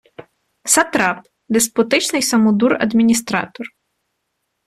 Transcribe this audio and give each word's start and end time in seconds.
Сатрап— 0.65 1.27
деспотичний 1.53 2.21
самодур-адміністратор 2.21 3.67